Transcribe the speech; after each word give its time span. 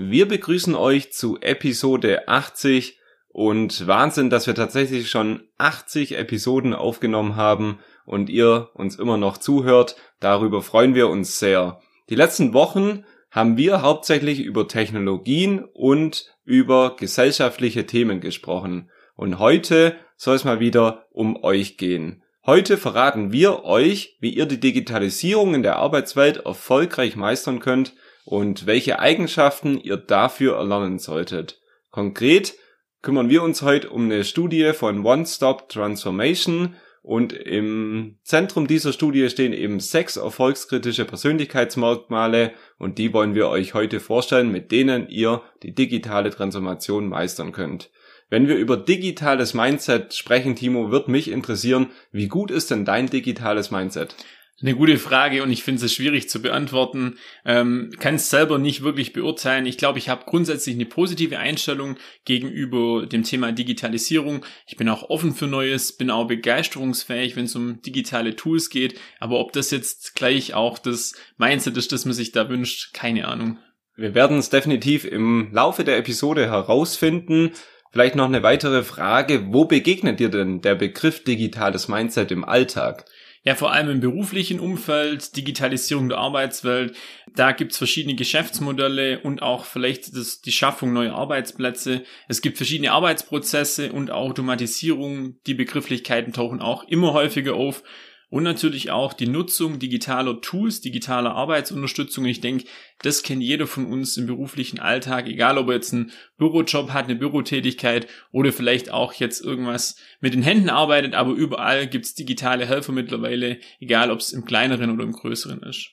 Wir 0.00 0.28
begrüßen 0.28 0.76
euch 0.76 1.12
zu 1.12 1.40
Episode 1.40 2.28
80 2.28 3.00
und 3.30 3.88
Wahnsinn, 3.88 4.30
dass 4.30 4.46
wir 4.46 4.54
tatsächlich 4.54 5.10
schon 5.10 5.42
80 5.58 6.16
Episoden 6.16 6.72
aufgenommen 6.72 7.34
haben 7.34 7.80
und 8.06 8.30
ihr 8.30 8.70
uns 8.74 8.94
immer 8.94 9.16
noch 9.16 9.38
zuhört. 9.38 9.96
Darüber 10.20 10.62
freuen 10.62 10.94
wir 10.94 11.08
uns 11.08 11.40
sehr. 11.40 11.80
Die 12.10 12.14
letzten 12.14 12.52
Wochen 12.52 13.04
haben 13.32 13.56
wir 13.56 13.82
hauptsächlich 13.82 14.38
über 14.38 14.68
Technologien 14.68 15.64
und 15.64 16.32
über 16.44 16.94
gesellschaftliche 16.94 17.84
Themen 17.84 18.20
gesprochen. 18.20 18.90
Und 19.16 19.40
heute 19.40 19.96
soll 20.16 20.36
es 20.36 20.44
mal 20.44 20.60
wieder 20.60 21.06
um 21.10 21.42
euch 21.42 21.76
gehen. 21.76 22.22
Heute 22.46 22.76
verraten 22.76 23.32
wir 23.32 23.64
euch, 23.64 24.16
wie 24.20 24.30
ihr 24.30 24.46
die 24.46 24.60
Digitalisierung 24.60 25.56
in 25.56 25.64
der 25.64 25.74
Arbeitswelt 25.76 26.36
erfolgreich 26.46 27.16
meistern 27.16 27.58
könnt 27.58 27.94
und 28.28 28.66
welche 28.66 28.98
Eigenschaften 28.98 29.80
ihr 29.80 29.96
dafür 29.96 30.56
erlernen 30.56 30.98
solltet. 30.98 31.62
Konkret 31.90 32.56
kümmern 33.00 33.30
wir 33.30 33.42
uns 33.42 33.62
heute 33.62 33.88
um 33.88 34.04
eine 34.04 34.22
Studie 34.22 34.72
von 34.74 35.02
One 35.02 35.24
Stop 35.24 35.70
Transformation 35.70 36.76
und 37.00 37.32
im 37.32 38.18
Zentrum 38.24 38.66
dieser 38.66 38.92
Studie 38.92 39.30
stehen 39.30 39.54
eben 39.54 39.80
sechs 39.80 40.18
erfolgskritische 40.18 41.06
Persönlichkeitsmerkmale 41.06 42.52
und 42.76 42.98
die 42.98 43.14
wollen 43.14 43.34
wir 43.34 43.48
euch 43.48 43.72
heute 43.72 43.98
vorstellen, 43.98 44.52
mit 44.52 44.72
denen 44.72 45.08
ihr 45.08 45.40
die 45.62 45.74
digitale 45.74 46.28
Transformation 46.28 47.08
meistern 47.08 47.52
könnt. 47.52 47.90
Wenn 48.28 48.46
wir 48.46 48.56
über 48.56 48.76
digitales 48.76 49.54
Mindset 49.54 50.12
sprechen, 50.12 50.54
Timo, 50.54 50.90
wird 50.90 51.08
mich 51.08 51.30
interessieren, 51.30 51.86
wie 52.12 52.28
gut 52.28 52.50
ist 52.50 52.70
denn 52.70 52.84
dein 52.84 53.06
digitales 53.06 53.70
Mindset? 53.70 54.14
Eine 54.60 54.74
gute 54.74 54.98
Frage 54.98 55.44
und 55.44 55.52
ich 55.52 55.62
finde 55.62 55.84
es 55.84 55.94
schwierig 55.94 56.28
zu 56.28 56.42
beantworten. 56.42 57.16
Ähm, 57.44 57.90
Kann 58.00 58.16
es 58.16 58.28
selber 58.28 58.58
nicht 58.58 58.82
wirklich 58.82 59.12
beurteilen. 59.12 59.66
Ich 59.66 59.78
glaube, 59.78 60.00
ich 60.00 60.08
habe 60.08 60.24
grundsätzlich 60.26 60.74
eine 60.74 60.86
positive 60.86 61.38
Einstellung 61.38 61.96
gegenüber 62.24 63.06
dem 63.06 63.22
Thema 63.22 63.52
Digitalisierung. 63.52 64.44
Ich 64.66 64.76
bin 64.76 64.88
auch 64.88 65.10
offen 65.10 65.32
für 65.32 65.46
Neues, 65.46 65.92
bin 65.92 66.10
auch 66.10 66.26
begeisterungsfähig, 66.26 67.36
wenn 67.36 67.44
es 67.44 67.54
um 67.54 67.80
digitale 67.82 68.34
Tools 68.34 68.68
geht. 68.68 68.98
Aber 69.20 69.38
ob 69.38 69.52
das 69.52 69.70
jetzt 69.70 70.16
gleich 70.16 70.54
auch 70.54 70.80
das 70.80 71.14
Mindset 71.36 71.76
ist, 71.76 71.92
das 71.92 72.04
man 72.04 72.14
sich 72.14 72.32
da 72.32 72.48
wünscht, 72.48 72.92
keine 72.94 73.28
Ahnung. 73.28 73.58
Wir 73.94 74.16
werden 74.16 74.38
es 74.38 74.50
definitiv 74.50 75.04
im 75.04 75.50
Laufe 75.52 75.84
der 75.84 75.98
Episode 75.98 76.46
herausfinden. 76.46 77.52
Vielleicht 77.92 78.16
noch 78.16 78.26
eine 78.26 78.42
weitere 78.42 78.82
Frage. 78.82 79.52
Wo 79.52 79.66
begegnet 79.66 80.18
dir 80.18 80.30
denn 80.30 80.62
der 80.62 80.74
Begriff 80.74 81.22
digitales 81.22 81.86
Mindset 81.86 82.32
im 82.32 82.44
Alltag? 82.44 83.04
Ja 83.48 83.54
vor 83.54 83.72
allem 83.72 83.88
im 83.88 84.00
beruflichen 84.00 84.60
Umfeld, 84.60 85.34
Digitalisierung 85.34 86.10
der 86.10 86.18
Arbeitswelt, 86.18 86.94
da 87.34 87.52
gibt's 87.52 87.78
verschiedene 87.78 88.14
Geschäftsmodelle 88.14 89.20
und 89.20 89.40
auch 89.40 89.64
vielleicht 89.64 90.14
das, 90.14 90.42
die 90.42 90.52
Schaffung 90.52 90.92
neuer 90.92 91.14
Arbeitsplätze. 91.14 92.04
Es 92.28 92.42
gibt 92.42 92.58
verschiedene 92.58 92.92
Arbeitsprozesse 92.92 93.90
und 93.90 94.10
Automatisierung. 94.10 95.38
Die 95.46 95.54
Begrifflichkeiten 95.54 96.34
tauchen 96.34 96.60
auch 96.60 96.84
immer 96.84 97.14
häufiger 97.14 97.54
auf 97.54 97.82
und 98.30 98.42
natürlich 98.42 98.90
auch 98.90 99.14
die 99.14 99.26
Nutzung 99.26 99.78
digitaler 99.78 100.40
Tools, 100.40 100.80
digitaler 100.80 101.34
Arbeitsunterstützung. 101.34 102.26
Ich 102.26 102.40
denke, 102.40 102.64
das 103.02 103.22
kennt 103.22 103.42
jeder 103.42 103.66
von 103.66 103.86
uns 103.86 104.16
im 104.16 104.26
beruflichen 104.26 104.78
Alltag, 104.80 105.28
egal 105.28 105.56
ob 105.56 105.68
er 105.68 105.76
jetzt 105.76 105.94
einen 105.94 106.12
Bürojob 106.36 106.90
hat, 106.92 107.06
eine 107.06 107.16
Bürotätigkeit 107.16 108.06
oder 108.30 108.52
vielleicht 108.52 108.90
auch 108.90 109.14
jetzt 109.14 109.42
irgendwas 109.42 109.96
mit 110.20 110.34
den 110.34 110.42
Händen 110.42 110.68
arbeitet, 110.68 111.14
aber 111.14 111.32
überall 111.32 111.86
gibt's 111.86 112.14
digitale 112.14 112.66
Helfer 112.66 112.92
mittlerweile, 112.92 113.58
egal 113.80 114.10
ob 114.10 114.20
es 114.20 114.32
im 114.32 114.44
kleineren 114.44 114.90
oder 114.90 115.04
im 115.04 115.12
größeren 115.12 115.62
ist. 115.62 115.90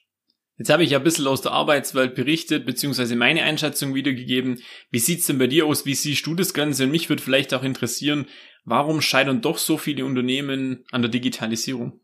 Jetzt 0.58 0.70
habe 0.70 0.84
ich 0.84 0.92
ja 0.92 1.00
ein 1.00 1.04
bisschen 1.04 1.28
aus 1.28 1.42
der 1.42 1.52
Arbeitswelt 1.52 2.16
berichtet, 2.16 2.66
beziehungsweise 2.66 3.18
meine 3.18 3.44
Einschätzung 3.44 3.94
wiedergegeben. 3.94 4.62
Wie 4.90 5.00
sieht's 5.00 5.28
denn 5.28 5.38
bei 5.38 5.48
dir 5.48 5.66
aus? 5.66 5.86
Wie 5.86 5.96
siehst 5.96 6.26
du 6.26 6.34
das 6.34 6.54
Ganze? 6.54 6.86
Und 6.86 6.92
mich 6.92 7.10
würde 7.10 7.22
vielleicht 7.22 7.54
auch 7.54 7.64
interessieren, 7.64 8.26
warum 8.64 9.02
scheitern 9.02 9.42
doch 9.42 9.58
so 9.58 9.78
viele 9.78 10.06
Unternehmen 10.06 10.86
an 10.92 11.02
der 11.02 11.12
Digitalisierung? 11.12 12.00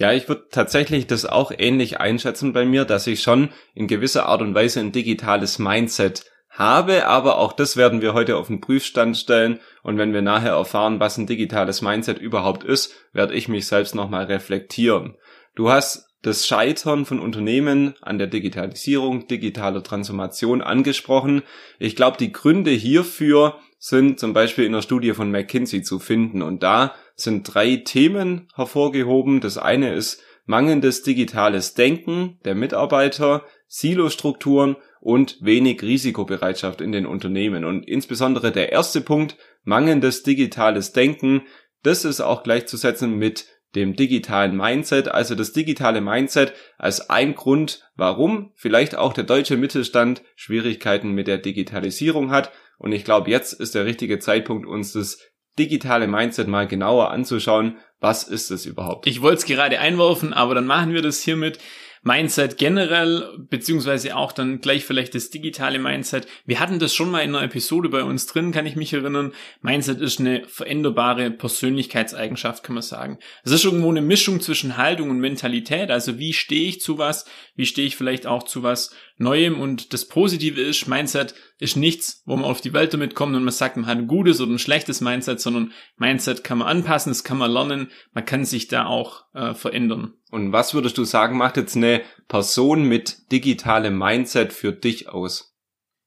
Ja, 0.00 0.14
ich 0.14 0.30
würde 0.30 0.46
tatsächlich 0.50 1.06
das 1.06 1.26
auch 1.26 1.52
ähnlich 1.56 2.00
einschätzen 2.00 2.54
bei 2.54 2.64
mir, 2.64 2.86
dass 2.86 3.06
ich 3.06 3.20
schon 3.20 3.50
in 3.74 3.86
gewisser 3.86 4.24
Art 4.24 4.40
und 4.40 4.54
Weise 4.54 4.80
ein 4.80 4.92
digitales 4.92 5.58
Mindset 5.58 6.24
habe, 6.48 7.06
aber 7.06 7.36
auch 7.36 7.52
das 7.52 7.76
werden 7.76 8.00
wir 8.00 8.14
heute 8.14 8.38
auf 8.38 8.46
den 8.46 8.62
Prüfstand 8.62 9.18
stellen 9.18 9.60
und 9.82 9.98
wenn 9.98 10.14
wir 10.14 10.22
nachher 10.22 10.52
erfahren, 10.52 11.00
was 11.00 11.18
ein 11.18 11.26
digitales 11.26 11.82
Mindset 11.82 12.18
überhaupt 12.18 12.64
ist, 12.64 12.94
werde 13.12 13.34
ich 13.34 13.48
mich 13.48 13.66
selbst 13.66 13.94
nochmal 13.94 14.24
reflektieren. 14.24 15.18
Du 15.54 15.68
hast 15.68 16.08
das 16.22 16.46
Scheitern 16.46 17.04
von 17.04 17.20
Unternehmen 17.20 17.94
an 18.00 18.16
der 18.16 18.26
Digitalisierung, 18.26 19.26
digitaler 19.28 19.82
Transformation 19.82 20.62
angesprochen. 20.62 21.42
Ich 21.78 21.94
glaube, 21.94 22.16
die 22.16 22.32
Gründe 22.32 22.70
hierfür 22.70 23.58
sind 23.78 24.20
zum 24.20 24.34
Beispiel 24.34 24.66
in 24.66 24.72
der 24.72 24.82
Studie 24.82 25.12
von 25.14 25.30
McKinsey 25.30 25.82
zu 25.82 25.98
finden. 25.98 26.42
Und 26.42 26.62
da 26.62 26.94
sind 27.22 27.44
drei 27.44 27.76
Themen 27.76 28.48
hervorgehoben. 28.54 29.40
Das 29.40 29.58
eine 29.58 29.94
ist 29.94 30.22
mangelndes 30.46 31.02
digitales 31.02 31.74
Denken 31.74 32.38
der 32.44 32.54
Mitarbeiter, 32.54 33.44
Silostrukturen 33.68 34.76
und 35.00 35.38
wenig 35.40 35.82
Risikobereitschaft 35.82 36.80
in 36.80 36.92
den 36.92 37.06
Unternehmen. 37.06 37.64
Und 37.64 37.88
insbesondere 37.88 38.50
der 38.52 38.72
erste 38.72 39.00
Punkt, 39.00 39.36
mangelndes 39.62 40.22
digitales 40.22 40.92
Denken, 40.92 41.42
das 41.82 42.04
ist 42.04 42.20
auch 42.20 42.42
gleichzusetzen 42.42 43.16
mit 43.16 43.46
dem 43.74 43.94
digitalen 43.94 44.56
Mindset, 44.56 45.08
also 45.08 45.34
das 45.34 45.52
digitale 45.52 46.00
Mindset 46.00 46.52
als 46.76 47.08
ein 47.08 47.34
Grund, 47.34 47.88
warum 47.94 48.52
vielleicht 48.56 48.96
auch 48.96 49.12
der 49.12 49.24
deutsche 49.24 49.56
Mittelstand 49.56 50.22
Schwierigkeiten 50.34 51.12
mit 51.12 51.28
der 51.28 51.38
Digitalisierung 51.38 52.32
hat. 52.32 52.50
Und 52.78 52.92
ich 52.92 53.04
glaube, 53.04 53.30
jetzt 53.30 53.52
ist 53.52 53.74
der 53.74 53.84
richtige 53.84 54.18
Zeitpunkt, 54.18 54.66
uns 54.66 54.92
das 54.92 55.18
digitale 55.58 56.06
Mindset 56.06 56.48
mal 56.48 56.66
genauer 56.66 57.10
anzuschauen. 57.10 57.76
Was 58.00 58.24
ist 58.24 58.50
es 58.50 58.66
überhaupt? 58.66 59.06
Ich 59.06 59.20
wollte 59.20 59.38
es 59.38 59.44
gerade 59.44 59.78
einwerfen, 59.78 60.32
aber 60.32 60.54
dann 60.54 60.66
machen 60.66 60.94
wir 60.94 61.02
das 61.02 61.20
hiermit. 61.20 61.58
Mindset 62.02 62.56
generell, 62.56 63.28
beziehungsweise 63.50 64.16
auch 64.16 64.32
dann 64.32 64.60
gleich 64.60 64.86
vielleicht 64.86 65.14
das 65.14 65.28
digitale 65.28 65.78
Mindset. 65.78 66.26
Wir 66.46 66.58
hatten 66.58 66.78
das 66.78 66.94
schon 66.94 67.10
mal 67.10 67.20
in 67.20 67.34
einer 67.34 67.44
Episode 67.44 67.90
bei 67.90 68.02
uns 68.02 68.26
drin, 68.26 68.52
kann 68.52 68.64
ich 68.64 68.74
mich 68.74 68.94
erinnern. 68.94 69.32
Mindset 69.60 70.00
ist 70.00 70.18
eine 70.18 70.44
veränderbare 70.46 71.30
Persönlichkeitseigenschaft, 71.30 72.62
kann 72.62 72.74
man 72.74 72.82
sagen. 72.82 73.18
Es 73.44 73.52
ist 73.52 73.64
irgendwo 73.64 73.90
eine 73.90 74.00
Mischung 74.00 74.40
zwischen 74.40 74.78
Haltung 74.78 75.10
und 75.10 75.20
Mentalität. 75.20 75.90
Also 75.90 76.18
wie 76.18 76.32
stehe 76.32 76.68
ich 76.68 76.80
zu 76.80 76.96
was? 76.96 77.26
Wie 77.54 77.66
stehe 77.66 77.86
ich 77.86 77.96
vielleicht 77.96 78.26
auch 78.26 78.44
zu 78.44 78.62
was 78.62 78.94
Neuem? 79.18 79.60
Und 79.60 79.92
das 79.92 80.08
Positive 80.08 80.60
ist, 80.60 80.88
Mindset 80.88 81.34
ist 81.58 81.76
nichts, 81.76 82.22
wo 82.24 82.36
man 82.36 82.46
auf 82.46 82.62
die 82.62 82.72
Welt 82.72 82.94
damit 82.94 83.14
kommt 83.14 83.36
und 83.36 83.44
man 83.44 83.52
sagt, 83.52 83.76
man 83.76 83.86
hat 83.86 83.98
ein 83.98 84.06
gutes 84.06 84.40
oder 84.40 84.52
ein 84.52 84.58
schlechtes 84.58 85.02
Mindset, 85.02 85.40
sondern 85.40 85.72
Mindset 85.98 86.42
kann 86.42 86.58
man 86.58 86.68
anpassen, 86.68 87.10
das 87.10 87.24
kann 87.24 87.36
man 87.36 87.50
lernen, 87.50 87.90
man 88.12 88.24
kann 88.24 88.46
sich 88.46 88.68
da 88.68 88.86
auch 88.86 89.24
äh, 89.34 89.54
verändern. 89.54 90.14
Und 90.30 90.52
was 90.52 90.74
würdest 90.74 90.98
du 90.98 91.04
sagen, 91.04 91.36
macht 91.36 91.56
jetzt 91.56 91.76
eine 91.76 92.02
Person 92.28 92.84
mit 92.84 93.30
digitalem 93.32 93.96
Mindset 93.96 94.52
für 94.52 94.72
dich 94.72 95.08
aus? 95.08 95.50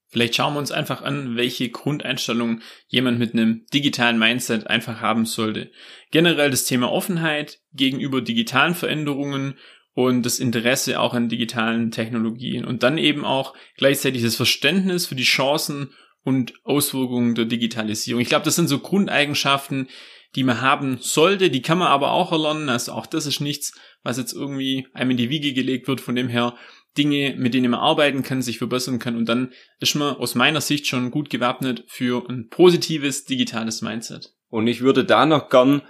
Vielleicht 0.08 0.36
schauen 0.36 0.54
wir 0.54 0.60
uns 0.60 0.70
einfach 0.70 1.02
an, 1.02 1.36
welche 1.36 1.70
Grundeinstellungen 1.70 2.62
jemand 2.86 3.18
mit 3.18 3.32
einem 3.32 3.66
digitalen 3.74 4.16
Mindset 4.16 4.68
einfach 4.68 5.00
haben 5.00 5.26
sollte. 5.26 5.72
Generell 6.12 6.50
das 6.50 6.66
Thema 6.66 6.92
Offenheit 6.92 7.60
gegenüber 7.72 8.20
digitalen 8.20 8.76
Veränderungen 8.76 9.58
und 9.92 10.24
das 10.24 10.38
Interesse 10.38 11.00
auch 11.00 11.14
an 11.14 11.28
digitalen 11.28 11.90
Technologien 11.90 12.64
und 12.64 12.84
dann 12.84 12.96
eben 12.96 13.24
auch 13.24 13.54
gleichzeitig 13.76 14.22
das 14.22 14.36
Verständnis 14.36 15.06
für 15.06 15.16
die 15.16 15.24
Chancen 15.24 15.90
und 16.22 16.54
Auswirkungen 16.64 17.34
der 17.34 17.46
Digitalisierung. 17.46 18.20
Ich 18.20 18.28
glaube, 18.28 18.44
das 18.44 18.54
sind 18.56 18.68
so 18.68 18.78
Grundeigenschaften, 18.78 19.88
die 20.34 20.44
man 20.44 20.60
haben 20.60 20.98
sollte, 21.00 21.50
die 21.50 21.62
kann 21.62 21.78
man 21.78 21.88
aber 21.88 22.12
auch 22.12 22.32
erlernen. 22.32 22.68
Also 22.68 22.92
auch 22.92 23.06
das 23.06 23.26
ist 23.26 23.40
nichts, 23.40 23.72
was 24.02 24.18
jetzt 24.18 24.32
irgendwie 24.32 24.86
einem 24.92 25.12
in 25.12 25.16
die 25.16 25.30
Wiege 25.30 25.52
gelegt 25.52 25.88
wird. 25.88 26.00
Von 26.00 26.16
dem 26.16 26.28
her 26.28 26.54
Dinge, 26.96 27.34
mit 27.36 27.54
denen 27.54 27.70
man 27.70 27.80
arbeiten 27.80 28.22
kann, 28.22 28.42
sich 28.42 28.58
verbessern 28.58 28.98
kann 28.98 29.16
und 29.16 29.28
dann 29.28 29.52
ist 29.80 29.94
man 29.94 30.16
aus 30.16 30.34
meiner 30.34 30.60
Sicht 30.60 30.86
schon 30.86 31.10
gut 31.10 31.30
gewappnet 31.30 31.84
für 31.88 32.28
ein 32.28 32.48
positives 32.48 33.24
digitales 33.24 33.82
Mindset. 33.82 34.34
Und 34.48 34.66
ich 34.66 34.80
würde 34.80 35.04
da 35.04 35.26
noch 35.26 35.48
gern 35.48 35.82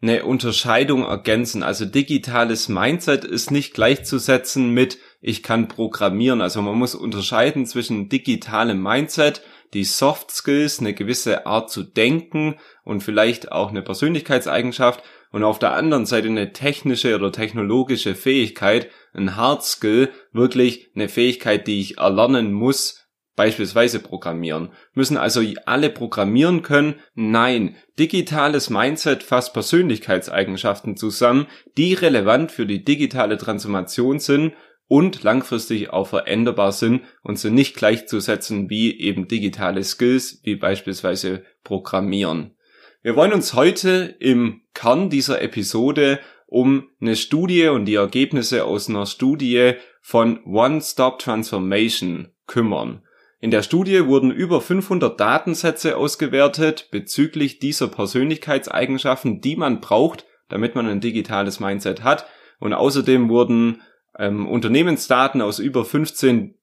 eine 0.00 0.24
Unterscheidung 0.24 1.02
ergänzen. 1.04 1.62
Also 1.62 1.84
digitales 1.84 2.68
Mindset 2.68 3.24
ist 3.24 3.50
nicht 3.50 3.74
gleichzusetzen 3.74 4.70
mit 4.70 4.98
ich 5.20 5.42
kann 5.42 5.68
programmieren. 5.68 6.40
Also 6.40 6.62
man 6.62 6.76
muss 6.76 6.94
unterscheiden 6.94 7.66
zwischen 7.66 8.08
digitalem 8.08 8.80
Mindset, 8.80 9.42
die 9.74 9.84
Soft 9.84 10.30
Skills, 10.30 10.80
eine 10.80 10.94
gewisse 10.94 11.46
Art 11.46 11.70
zu 11.70 11.82
denken 11.82 12.56
und 12.84 13.02
vielleicht 13.02 13.52
auch 13.52 13.70
eine 13.70 13.82
Persönlichkeitseigenschaft 13.82 15.02
und 15.30 15.44
auf 15.44 15.58
der 15.58 15.74
anderen 15.74 16.06
Seite 16.06 16.28
eine 16.28 16.52
technische 16.52 17.14
oder 17.14 17.32
technologische 17.32 18.14
Fähigkeit, 18.14 18.88
ein 19.12 19.36
Hard 19.36 19.64
Skill, 19.64 20.10
wirklich 20.32 20.90
eine 20.94 21.08
Fähigkeit, 21.08 21.66
die 21.66 21.80
ich 21.80 21.98
erlernen 21.98 22.52
muss, 22.52 23.06
beispielsweise 23.34 24.00
programmieren. 24.00 24.70
Müssen 24.94 25.18
also 25.18 25.42
alle 25.66 25.90
programmieren 25.90 26.62
können? 26.62 26.94
Nein. 27.14 27.76
Digitales 27.98 28.70
Mindset 28.70 29.22
fasst 29.22 29.52
Persönlichkeitseigenschaften 29.52 30.96
zusammen, 30.96 31.46
die 31.76 31.92
relevant 31.94 32.50
für 32.50 32.66
die 32.66 32.82
digitale 32.82 33.36
Transformation 33.36 34.18
sind 34.18 34.54
und 34.88 35.22
langfristig 35.22 35.90
auch 35.90 36.08
veränderbar 36.08 36.72
sind 36.72 37.02
und 37.22 37.38
sind 37.38 37.54
nicht 37.54 37.76
gleichzusetzen 37.76 38.70
wie 38.70 38.98
eben 38.98 39.28
digitale 39.28 39.82
Skills, 39.82 40.40
wie 40.44 40.56
beispielsweise 40.56 41.44
Programmieren. 41.64 42.56
Wir 43.02 43.16
wollen 43.16 43.32
uns 43.32 43.54
heute 43.54 44.16
im 44.20 44.62
Kern 44.74 45.10
dieser 45.10 45.42
Episode 45.42 46.20
um 46.46 46.88
eine 47.00 47.16
Studie 47.16 47.68
und 47.68 47.86
die 47.86 47.96
Ergebnisse 47.96 48.64
aus 48.64 48.88
einer 48.88 49.06
Studie 49.06 49.74
von 50.00 50.44
One 50.44 50.80
Stop 50.80 51.18
Transformation 51.18 52.28
kümmern. 52.46 53.02
In 53.40 53.50
der 53.50 53.62
Studie 53.62 54.06
wurden 54.06 54.30
über 54.30 54.60
500 54.60 55.20
Datensätze 55.20 55.96
ausgewertet 55.96 56.88
bezüglich 56.90 57.58
dieser 57.58 57.88
Persönlichkeitseigenschaften, 57.88 59.40
die 59.40 59.56
man 59.56 59.80
braucht, 59.80 60.24
damit 60.48 60.74
man 60.74 60.86
ein 60.86 61.00
digitales 61.00 61.60
Mindset 61.60 62.02
hat. 62.02 62.26
Und 62.58 62.72
außerdem 62.72 63.28
wurden 63.28 63.82
ähm, 64.18 64.46
Unternehmensdaten 64.46 65.42
aus 65.42 65.58
über 65.58 65.84
15 65.84 66.54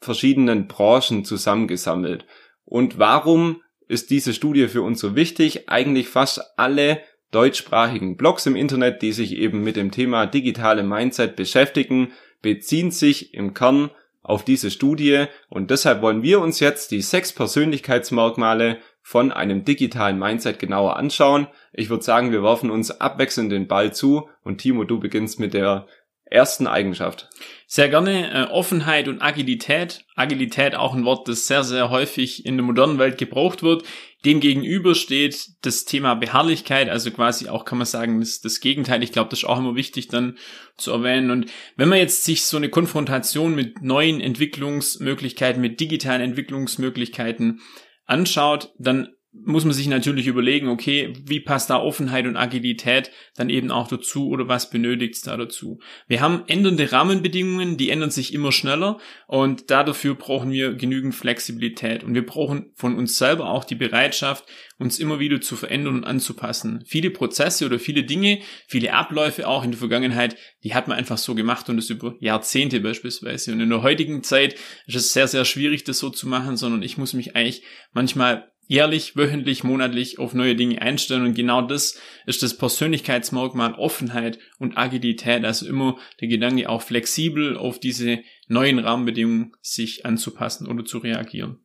verschiedenen 0.00 0.68
Branchen 0.68 1.24
zusammengesammelt. 1.24 2.26
Und 2.64 2.98
warum 2.98 3.62
ist 3.88 4.10
diese 4.10 4.34
Studie 4.34 4.68
für 4.68 4.82
uns 4.82 5.00
so 5.00 5.16
wichtig? 5.16 5.68
Eigentlich 5.68 6.08
fast 6.08 6.40
alle 6.58 7.00
deutschsprachigen 7.30 8.16
Blogs 8.16 8.46
im 8.46 8.56
Internet, 8.56 9.02
die 9.02 9.12
sich 9.12 9.36
eben 9.36 9.62
mit 9.62 9.76
dem 9.76 9.90
Thema 9.90 10.26
digitale 10.26 10.82
Mindset 10.82 11.36
beschäftigen, 11.36 12.12
beziehen 12.42 12.90
sich 12.90 13.34
im 13.34 13.54
Kern 13.54 13.90
auf 14.22 14.44
diese 14.44 14.70
Studie 14.70 15.24
und 15.48 15.70
deshalb 15.70 16.02
wollen 16.02 16.22
wir 16.22 16.40
uns 16.40 16.60
jetzt 16.60 16.90
die 16.90 17.00
sechs 17.00 17.32
Persönlichkeitsmerkmale 17.32 18.78
von 19.00 19.32
einem 19.32 19.64
digitalen 19.64 20.18
Mindset 20.18 20.58
genauer 20.58 20.96
anschauen. 20.96 21.46
Ich 21.72 21.88
würde 21.88 22.04
sagen, 22.04 22.30
wir 22.30 22.42
werfen 22.42 22.70
uns 22.70 22.90
abwechselnd 22.90 23.50
den 23.50 23.66
Ball 23.66 23.94
zu 23.94 24.28
und 24.44 24.58
Timo, 24.58 24.84
du 24.84 25.00
beginnst 25.00 25.40
mit 25.40 25.54
der 25.54 25.86
ersten 26.30 26.66
Eigenschaft. 26.66 27.28
Sehr 27.66 27.88
gerne 27.88 28.32
äh, 28.32 28.50
Offenheit 28.50 29.08
und 29.08 29.20
Agilität. 29.20 30.04
Agilität 30.16 30.74
auch 30.74 30.94
ein 30.94 31.04
Wort, 31.04 31.28
das 31.28 31.46
sehr, 31.46 31.64
sehr 31.64 31.90
häufig 31.90 32.46
in 32.46 32.56
der 32.56 32.64
modernen 32.64 32.98
Welt 32.98 33.18
gebraucht 33.18 33.62
wird. 33.62 33.84
Demgegenüber 34.24 34.94
steht 34.94 35.48
das 35.62 35.84
Thema 35.84 36.14
Beharrlichkeit, 36.14 36.88
also 36.88 37.10
quasi 37.10 37.48
auch 37.48 37.64
kann 37.64 37.78
man 37.78 37.86
sagen, 37.86 38.20
das, 38.20 38.40
das 38.40 38.60
Gegenteil. 38.60 39.02
Ich 39.02 39.12
glaube, 39.12 39.30
das 39.30 39.40
ist 39.40 39.44
auch 39.44 39.58
immer 39.58 39.76
wichtig 39.76 40.08
dann 40.08 40.38
zu 40.76 40.90
erwähnen. 40.92 41.30
Und 41.30 41.50
wenn 41.76 41.88
man 41.88 41.98
jetzt 41.98 42.24
sich 42.24 42.42
so 42.42 42.56
eine 42.56 42.68
Konfrontation 42.68 43.54
mit 43.54 43.82
neuen 43.82 44.20
Entwicklungsmöglichkeiten, 44.20 45.60
mit 45.60 45.78
digitalen 45.78 46.22
Entwicklungsmöglichkeiten 46.22 47.60
anschaut, 48.06 48.72
dann 48.78 49.08
muss 49.44 49.64
man 49.64 49.72
sich 49.72 49.86
natürlich 49.88 50.26
überlegen, 50.26 50.68
okay, 50.68 51.12
wie 51.24 51.40
passt 51.40 51.70
da 51.70 51.78
Offenheit 51.78 52.26
und 52.26 52.36
Agilität 52.36 53.10
dann 53.36 53.50
eben 53.50 53.70
auch 53.70 53.88
dazu 53.88 54.28
oder 54.28 54.48
was 54.48 54.70
benötigt 54.70 55.14
es 55.14 55.22
da 55.22 55.36
dazu? 55.36 55.80
Wir 56.06 56.20
haben 56.20 56.44
ändernde 56.46 56.92
Rahmenbedingungen, 56.92 57.76
die 57.76 57.90
ändern 57.90 58.10
sich 58.10 58.34
immer 58.34 58.52
schneller 58.52 58.98
und 59.26 59.70
dafür 59.70 60.14
brauchen 60.14 60.50
wir 60.50 60.74
genügend 60.74 61.14
Flexibilität 61.14 62.04
und 62.04 62.14
wir 62.14 62.24
brauchen 62.24 62.72
von 62.74 62.96
uns 62.96 63.18
selber 63.18 63.50
auch 63.50 63.64
die 63.64 63.74
Bereitschaft, 63.74 64.44
uns 64.78 64.98
immer 64.98 65.18
wieder 65.18 65.40
zu 65.40 65.56
verändern 65.56 65.96
und 65.96 66.04
anzupassen. 66.04 66.84
Viele 66.86 67.10
Prozesse 67.10 67.66
oder 67.66 67.78
viele 67.78 68.04
Dinge, 68.04 68.40
viele 68.66 68.92
Abläufe 68.92 69.48
auch 69.48 69.64
in 69.64 69.72
der 69.72 69.78
Vergangenheit, 69.78 70.36
die 70.62 70.74
hat 70.74 70.88
man 70.88 70.96
einfach 70.96 71.18
so 71.18 71.34
gemacht 71.34 71.68
und 71.68 71.76
das 71.76 71.90
über 71.90 72.14
Jahrzehnte 72.20 72.80
beispielsweise. 72.80 73.52
Und 73.52 73.60
in 73.60 73.70
der 73.70 73.82
heutigen 73.82 74.22
Zeit 74.22 74.54
ist 74.86 74.96
es 74.96 75.12
sehr, 75.12 75.28
sehr 75.28 75.44
schwierig, 75.44 75.84
das 75.84 75.98
so 75.98 76.10
zu 76.10 76.28
machen, 76.28 76.56
sondern 76.56 76.82
ich 76.82 76.98
muss 76.98 77.12
mich 77.12 77.34
eigentlich 77.34 77.62
manchmal 77.92 78.50
jährlich, 78.68 79.16
wöchentlich, 79.16 79.64
monatlich 79.64 80.18
auf 80.18 80.34
neue 80.34 80.54
Dinge 80.54 80.80
einstellen 80.80 81.24
und 81.24 81.34
genau 81.34 81.62
das 81.62 81.98
ist 82.26 82.42
das 82.42 82.56
Persönlichkeitsmerkmal 82.56 83.74
Offenheit 83.74 84.38
und 84.58 84.76
Agilität, 84.76 85.44
also 85.44 85.66
immer 85.66 85.96
der 86.20 86.28
Gedanke 86.28 86.68
auch 86.68 86.82
flexibel 86.82 87.56
auf 87.56 87.80
diese 87.80 88.20
neuen 88.46 88.78
Rahmenbedingungen 88.78 89.52
sich 89.62 90.04
anzupassen 90.06 90.68
oder 90.68 90.84
zu 90.84 90.98
reagieren. 90.98 91.58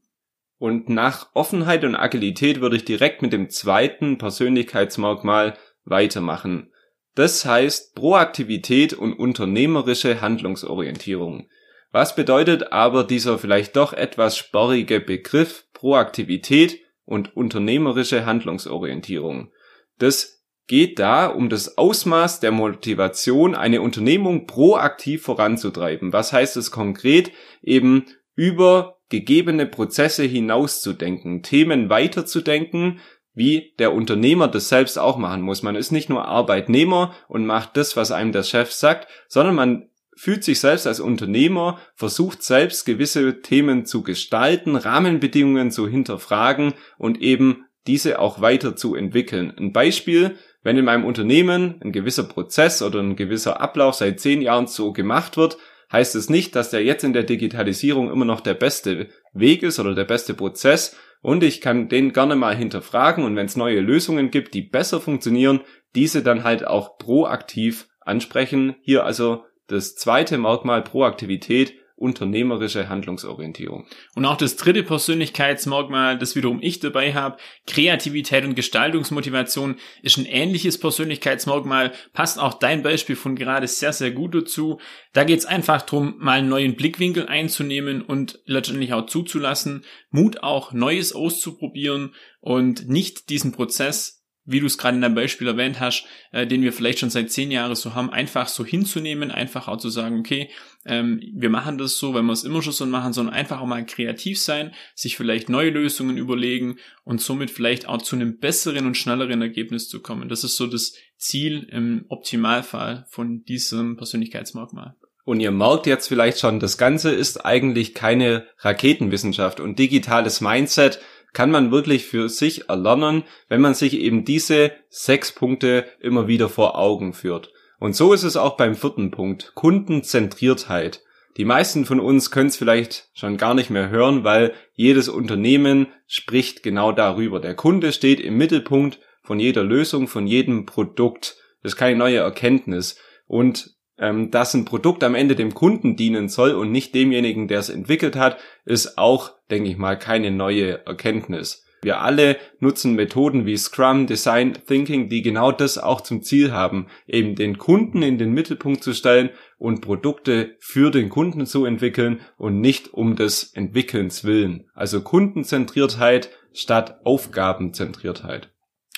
Und 0.57 0.87
nach 0.87 1.27
Offenheit 1.33 1.83
und 1.83 1.95
Agilität 1.95 2.61
würde 2.61 2.77
ich 2.77 2.85
direkt 2.85 3.21
mit 3.21 3.33
dem 3.33 3.49
zweiten 3.49 4.17
Persönlichkeitsmerkmal 4.17 5.57
weitermachen. 5.83 6.71
Das 7.15 7.43
heißt 7.45 7.95
Proaktivität 7.95 8.93
und 8.93 9.13
unternehmerische 9.13 10.21
Handlungsorientierung. 10.21 11.49
Was 11.91 12.15
bedeutet 12.15 12.71
aber 12.71 13.03
dieser 13.03 13.37
vielleicht 13.37 13.75
doch 13.75 13.91
etwas 13.91 14.37
sperrige 14.37 15.01
Begriff 15.01 15.65
Proaktivität 15.73 16.79
und 17.05 17.35
unternehmerische 17.35 18.25
Handlungsorientierung. 18.25 19.51
Das 19.99 20.43
geht 20.67 20.99
da 20.99 21.27
um 21.27 21.49
das 21.49 21.77
Ausmaß 21.77 22.39
der 22.39 22.51
Motivation, 22.51 23.55
eine 23.55 23.81
Unternehmung 23.81 24.47
proaktiv 24.47 25.23
voranzutreiben. 25.23 26.13
Was 26.13 26.31
heißt 26.31 26.57
es 26.57 26.71
konkret? 26.71 27.31
Eben 27.61 28.05
über 28.35 28.97
gegebene 29.09 29.65
Prozesse 29.65 30.23
hinauszudenken, 30.23 31.43
Themen 31.43 31.89
weiterzudenken, 31.89 32.99
wie 33.33 33.73
der 33.79 33.93
Unternehmer 33.93 34.47
das 34.47 34.69
selbst 34.69 34.97
auch 34.97 35.17
machen 35.17 35.41
muss. 35.41 35.63
Man 35.63 35.75
ist 35.75 35.91
nicht 35.91 36.09
nur 36.09 36.25
Arbeitnehmer 36.25 37.13
und 37.27 37.45
macht 37.45 37.77
das, 37.77 37.97
was 37.97 38.11
einem 38.11 38.31
der 38.31 38.43
Chef 38.43 38.71
sagt, 38.71 39.07
sondern 39.27 39.55
man 39.55 39.89
fühlt 40.15 40.43
sich 40.43 40.59
selbst 40.59 40.87
als 40.87 40.99
Unternehmer, 40.99 41.79
versucht 41.95 42.43
selbst 42.43 42.85
gewisse 42.85 43.41
Themen 43.41 43.85
zu 43.85 44.03
gestalten, 44.03 44.75
Rahmenbedingungen 44.75 45.71
zu 45.71 45.87
hinterfragen 45.87 46.73
und 46.97 47.21
eben 47.21 47.65
diese 47.87 48.19
auch 48.19 48.41
weiter 48.41 48.75
zu 48.75 48.95
entwickeln. 48.95 49.53
Ein 49.57 49.73
Beispiel, 49.73 50.35
wenn 50.61 50.77
in 50.77 50.85
meinem 50.85 51.05
Unternehmen 51.05 51.79
ein 51.83 51.91
gewisser 51.91 52.23
Prozess 52.23 52.81
oder 52.81 52.99
ein 52.99 53.15
gewisser 53.15 53.59
Ablauf 53.59 53.95
seit 53.95 54.19
zehn 54.19 54.41
Jahren 54.41 54.67
so 54.67 54.93
gemacht 54.93 55.35
wird, 55.35 55.57
heißt 55.91 56.15
es 56.15 56.29
nicht, 56.29 56.55
dass 56.55 56.69
der 56.69 56.83
jetzt 56.83 57.03
in 57.03 57.13
der 57.13 57.23
Digitalisierung 57.23 58.09
immer 58.09 58.25
noch 58.25 58.41
der 58.41 58.55
beste 58.55 59.09
Weg 59.33 59.63
ist 59.63 59.79
oder 59.79 59.93
der 59.93 60.05
beste 60.05 60.33
Prozess. 60.33 60.95
Und 61.21 61.43
ich 61.43 61.61
kann 61.61 61.87
den 61.87 62.11
gerne 62.13 62.35
mal 62.35 62.55
hinterfragen 62.55 63.23
und 63.23 63.35
wenn 63.35 63.45
es 63.45 63.55
neue 63.55 63.79
Lösungen 63.79 64.31
gibt, 64.31 64.53
die 64.53 64.61
besser 64.61 64.99
funktionieren, 64.99 65.61
diese 65.95 66.23
dann 66.23 66.43
halt 66.43 66.65
auch 66.65 66.97
proaktiv 66.97 67.87
ansprechen. 68.01 68.75
Hier 68.81 69.05
also 69.05 69.45
das 69.73 69.95
zweite 69.95 70.37
Merkmal 70.37 70.83
Proaktivität, 70.83 71.73
unternehmerische 71.95 72.89
Handlungsorientierung. 72.89 73.85
Und 74.15 74.25
auch 74.25 74.35
das 74.35 74.55
dritte 74.55 74.83
Persönlichkeitsmerkmal, 74.83 76.17
das 76.17 76.35
wiederum 76.35 76.59
ich 76.61 76.79
dabei 76.79 77.13
habe, 77.13 77.37
Kreativität 77.67 78.43
und 78.43 78.55
Gestaltungsmotivation, 78.55 79.77
ist 80.01 80.17
ein 80.17 80.25
ähnliches 80.25 80.79
Persönlichkeitsmerkmal, 80.79 81.93
passt 82.11 82.39
auch 82.39 82.55
dein 82.55 82.83
Beispiel 82.83 83.15
von 83.15 83.35
gerade 83.35 83.67
sehr, 83.67 83.93
sehr 83.93 84.11
gut 84.11 84.35
dazu. 84.35 84.79
Da 85.13 85.23
geht 85.23 85.39
es 85.39 85.45
einfach 85.45 85.81
darum, 85.83 86.15
mal 86.17 86.39
einen 86.39 86.49
neuen 86.49 86.75
Blickwinkel 86.75 87.27
einzunehmen 87.27 88.01
und 88.01 88.39
letztendlich 88.45 88.93
auch 88.93 89.05
zuzulassen, 89.05 89.85
Mut 90.09 90.43
auch 90.43 90.73
Neues 90.73 91.13
auszuprobieren 91.13 92.13
und 92.41 92.89
nicht 92.89 93.29
diesen 93.29 93.53
Prozess 93.53 94.22
wie 94.45 94.59
du 94.59 94.65
es 94.65 94.77
gerade 94.77 94.95
in 94.95 95.01
deinem 95.01 95.15
Beispiel 95.15 95.47
erwähnt 95.47 95.79
hast, 95.79 96.05
äh, 96.31 96.45
den 96.45 96.61
wir 96.61 96.73
vielleicht 96.73 96.99
schon 96.99 97.09
seit 97.09 97.31
zehn 97.31 97.51
Jahren 97.51 97.75
so 97.75 97.95
haben, 97.95 98.09
einfach 98.09 98.47
so 98.47 98.65
hinzunehmen, 98.65 99.31
einfach 99.31 99.67
auch 99.67 99.77
zu 99.77 99.89
sagen, 99.89 100.19
okay, 100.19 100.49
ähm, 100.85 101.21
wir 101.33 101.49
machen 101.49 101.77
das 101.77 101.97
so, 101.97 102.13
weil 102.13 102.23
wir 102.23 102.33
es 102.33 102.43
immer 102.43 102.61
schon 102.61 102.73
so 102.73 102.85
machen, 102.85 103.13
sondern 103.13 103.35
einfach 103.35 103.61
auch 103.61 103.65
mal 103.65 103.85
kreativ 103.85 104.41
sein, 104.41 104.73
sich 104.95 105.15
vielleicht 105.15 105.49
neue 105.49 105.69
Lösungen 105.69 106.17
überlegen 106.17 106.77
und 107.03 107.21
somit 107.21 107.51
vielleicht 107.51 107.87
auch 107.87 108.01
zu 108.01 108.15
einem 108.15 108.39
besseren 108.39 108.85
und 108.85 108.97
schnelleren 108.97 109.41
Ergebnis 109.41 109.87
zu 109.87 110.01
kommen. 110.01 110.29
Das 110.29 110.43
ist 110.43 110.57
so 110.57 110.67
das 110.67 110.93
Ziel 111.17 111.67
im 111.71 112.05
Optimalfall 112.09 113.05
von 113.09 113.43
diesem 113.45 113.95
Persönlichkeitsmerkmal. 113.95 114.95
Und 115.25 115.39
ihr 115.39 115.51
merkt 115.51 115.87
jetzt 115.87 116.07
vielleicht 116.07 116.39
schon, 116.39 116.59
das 116.59 116.77
Ganze 116.77 117.11
ist 117.11 117.45
eigentlich 117.45 117.93
keine 117.93 118.45
Raketenwissenschaft 118.59 119.61
und 119.61 119.79
digitales 119.79 120.41
Mindset 120.41 120.99
kann 121.33 121.51
man 121.51 121.71
wirklich 121.71 122.05
für 122.05 122.29
sich 122.29 122.69
erlernen, 122.69 123.23
wenn 123.49 123.61
man 123.61 123.73
sich 123.73 123.99
eben 123.99 124.23
diese 124.23 124.71
sechs 124.89 125.31
Punkte 125.31 125.85
immer 125.99 126.27
wieder 126.27 126.47
vor 126.47 126.77
Augen 126.77 127.13
führt. 127.13 127.51
Und 127.79 127.95
so 127.95 128.13
ist 128.13 128.23
es 128.23 128.37
auch 128.37 128.55
beim 128.55 128.75
vierten 128.75 129.11
Punkt, 129.11 129.51
Kundenzentriertheit. 129.55 131.01
Die 131.37 131.45
meisten 131.45 131.85
von 131.85 131.99
uns 131.99 132.29
können 132.29 132.49
es 132.49 132.57
vielleicht 132.57 133.09
schon 133.13 133.37
gar 133.37 133.55
nicht 133.55 133.71
mehr 133.71 133.89
hören, 133.89 134.23
weil 134.23 134.53
jedes 134.75 135.09
Unternehmen 135.09 135.87
spricht 136.07 136.61
genau 136.61 136.91
darüber. 136.91 137.39
Der 137.39 137.55
Kunde 137.55 137.91
steht 137.91 138.19
im 138.19 138.37
Mittelpunkt 138.37 138.99
von 139.23 139.39
jeder 139.39 139.63
Lösung, 139.63 140.07
von 140.07 140.27
jedem 140.27 140.65
Produkt. 140.65 141.37
Das 141.63 141.73
ist 141.73 141.77
keine 141.77 141.97
neue 141.97 142.19
Erkenntnis. 142.19 142.97
Und 143.25 143.75
ähm, 144.03 144.31
dass 144.31 144.53
ein 144.53 144.65
Produkt 144.65 145.01
am 145.05 145.15
Ende 145.15 145.33
dem 145.35 145.53
Kunden 145.53 145.95
dienen 145.95 146.27
soll 146.27 146.51
und 146.51 146.73
nicht 146.73 146.93
demjenigen, 146.93 147.47
der 147.47 147.59
es 147.59 147.69
entwickelt 147.69 148.17
hat, 148.17 148.37
ist 148.65 148.97
auch, 148.97 149.31
denke 149.49 149.69
ich 149.69 149.77
mal, 149.77 149.97
keine 149.97 150.29
neue 150.29 150.85
Erkenntnis. 150.85 151.65
Wir 151.81 152.01
alle 152.01 152.37
nutzen 152.59 152.95
Methoden 152.95 153.45
wie 153.45 153.55
Scrum, 153.55 154.05
Design 154.05 154.57
Thinking, 154.67 155.07
die 155.07 155.21
genau 155.21 155.53
das 155.53 155.77
auch 155.77 156.01
zum 156.01 156.21
Ziel 156.21 156.51
haben, 156.51 156.87
eben 157.07 157.35
den 157.35 157.57
Kunden 157.57 158.01
in 158.01 158.17
den 158.17 158.33
Mittelpunkt 158.33 158.83
zu 158.83 158.93
stellen 158.93 159.29
und 159.57 159.79
Produkte 159.79 160.57
für 160.59 160.91
den 160.91 161.07
Kunden 161.07 161.45
zu 161.45 161.63
entwickeln 161.63 162.19
und 162.37 162.59
nicht 162.59 162.93
um 162.93 163.15
des 163.15 163.53
Entwickelns 163.53 164.25
willen. 164.25 164.69
Also 164.73 165.01
Kundenzentriertheit 165.01 166.29
statt 166.51 166.99
Aufgabenzentriertheit. 167.05 168.49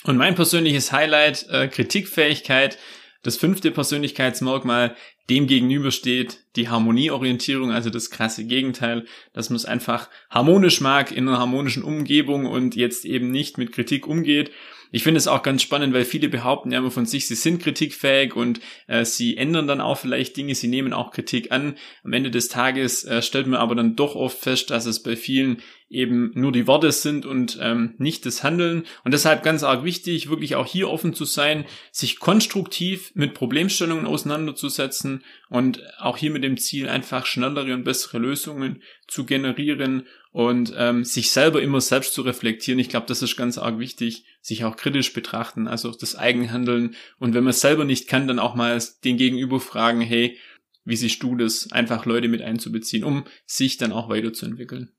Und 0.03 0.17
mein 0.17 0.35
persönliches 0.35 0.91
Highlight, 0.91 1.47
äh, 1.49 1.67
Kritikfähigkeit, 1.67 2.77
das 3.25 3.37
fünfte 3.37 3.71
Persönlichkeitsmerkmal, 3.71 4.95
dem 5.31 5.47
gegenüber 5.47 5.89
steht 5.89 6.45
die 6.55 6.69
Harmonieorientierung, 6.69 7.71
also 7.71 7.89
das 7.89 8.11
krasse 8.11 8.45
Gegenteil, 8.45 9.05
dass 9.33 9.49
man 9.49 9.55
es 9.55 9.65
einfach 9.65 10.11
harmonisch 10.29 10.79
mag 10.79 11.11
in 11.11 11.27
einer 11.27 11.39
harmonischen 11.39 11.81
Umgebung 11.81 12.45
und 12.45 12.75
jetzt 12.75 13.03
eben 13.03 13.31
nicht 13.31 13.57
mit 13.57 13.71
Kritik 13.71 14.05
umgeht. 14.05 14.51
Ich 14.91 15.01
finde 15.01 15.17
es 15.17 15.27
auch 15.27 15.41
ganz 15.41 15.63
spannend, 15.63 15.95
weil 15.95 16.05
viele 16.05 16.29
behaupten 16.29 16.71
ja 16.71 16.77
immer 16.77 16.91
von 16.91 17.07
sich, 17.07 17.27
sie 17.27 17.33
sind 17.33 17.63
kritikfähig 17.63 18.35
und 18.35 18.59
äh, 18.85 19.03
sie 19.03 19.37
ändern 19.37 19.65
dann 19.65 19.81
auch 19.81 19.97
vielleicht 19.97 20.37
Dinge, 20.37 20.53
sie 20.53 20.67
nehmen 20.67 20.93
auch 20.93 21.09
Kritik 21.09 21.51
an. 21.51 21.75
Am 22.03 22.13
Ende 22.13 22.29
des 22.29 22.47
Tages 22.47 23.03
äh, 23.05 23.23
stellt 23.23 23.47
man 23.47 23.59
aber 23.59 23.73
dann 23.73 23.95
doch 23.95 24.13
oft 24.13 24.37
fest, 24.37 24.69
dass 24.69 24.85
es 24.85 25.01
bei 25.01 25.15
vielen 25.15 25.63
eben 25.87 26.31
nur 26.33 26.51
die 26.51 26.67
Worte 26.67 26.91
sind 26.91 27.25
und 27.25 27.59
ähm, 27.61 27.93
nicht 27.97 28.25
das 28.25 28.43
Handeln. 28.43 28.85
Und 29.03 29.13
deshalb 29.13 29.43
ganz 29.43 29.63
arg 29.63 29.83
wichtig, 29.83 30.29
wirklich 30.29 30.55
auch 30.55 30.65
hier 30.65 30.89
offen 30.89 31.13
zu 31.13 31.25
sein, 31.25 31.65
sich 31.91 32.19
konstruktiv 32.19 33.11
mit 33.13 33.33
Problemstellungen 33.33 34.05
auseinanderzusetzen 34.05 35.23
und 35.49 35.81
auch 35.99 36.17
hier 36.17 36.31
mit 36.31 36.43
dem 36.43 36.57
Ziel, 36.57 36.89
einfach 36.89 37.25
schnellere 37.25 37.73
und 37.73 37.83
bessere 37.83 38.17
Lösungen 38.17 38.81
zu 39.07 39.25
generieren 39.25 40.07
und 40.31 40.73
ähm, 40.75 41.05
sich 41.05 41.31
selber 41.31 41.61
immer 41.61 41.79
selbst 41.81 42.13
zu 42.13 42.23
reflektieren. 42.23 42.79
Ich 42.79 42.89
glaube, 42.89 43.05
das 43.07 43.21
ist 43.21 43.37
ganz 43.37 43.57
arg 43.57 43.79
wichtig, 43.79 44.25
sich 44.41 44.65
auch 44.65 44.75
kritisch 44.75 45.13
betrachten, 45.13 45.67
also 45.67 45.91
das 45.91 46.15
Eigenhandeln. 46.15 46.95
Und 47.19 47.33
wenn 47.33 47.43
man 47.43 47.51
es 47.51 47.61
selber 47.61 47.85
nicht 47.85 48.07
kann, 48.07 48.27
dann 48.27 48.39
auch 48.39 48.55
mal 48.55 48.81
den 49.03 49.17
Gegenüber 49.17 49.59
fragen, 49.59 50.01
hey, 50.01 50.37
wie 50.83 50.95
siehst 50.95 51.21
du 51.23 51.35
das, 51.35 51.71
einfach 51.71 52.05
Leute 52.05 52.27
mit 52.27 52.41
einzubeziehen, 52.41 53.03
um 53.03 53.25
sich 53.45 53.77
dann 53.77 53.91
auch 53.91 54.09
weiterzuentwickeln. 54.09 54.91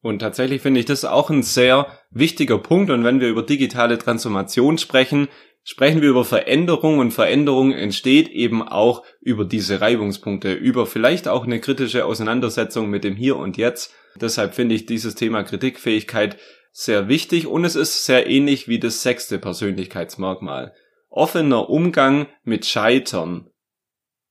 Und 0.00 0.20
tatsächlich 0.20 0.62
finde 0.62 0.80
ich 0.80 0.86
das 0.86 1.04
auch 1.04 1.30
ein 1.30 1.42
sehr 1.42 1.88
wichtiger 2.10 2.58
Punkt. 2.58 2.90
Und 2.90 3.04
wenn 3.04 3.20
wir 3.20 3.28
über 3.28 3.42
digitale 3.42 3.98
Transformation 3.98 4.78
sprechen, 4.78 5.28
sprechen 5.64 6.00
wir 6.00 6.08
über 6.08 6.24
Veränderung 6.24 6.98
und 6.98 7.10
Veränderung 7.10 7.72
entsteht 7.72 8.28
eben 8.28 8.62
auch 8.62 9.04
über 9.20 9.44
diese 9.44 9.80
Reibungspunkte, 9.80 10.52
über 10.52 10.86
vielleicht 10.86 11.28
auch 11.28 11.44
eine 11.44 11.60
kritische 11.60 12.04
Auseinandersetzung 12.04 12.88
mit 12.88 13.04
dem 13.04 13.16
Hier 13.16 13.36
und 13.36 13.56
Jetzt. 13.56 13.92
Deshalb 14.14 14.54
finde 14.54 14.74
ich 14.74 14.86
dieses 14.86 15.14
Thema 15.14 15.42
Kritikfähigkeit 15.42 16.38
sehr 16.72 17.08
wichtig 17.08 17.46
und 17.46 17.64
es 17.64 17.74
ist 17.74 18.04
sehr 18.04 18.28
ähnlich 18.28 18.68
wie 18.68 18.78
das 18.78 19.02
sechste 19.02 19.38
Persönlichkeitsmerkmal. 19.38 20.72
Offener 21.10 21.68
Umgang 21.68 22.28
mit 22.44 22.66
Scheitern. 22.66 23.50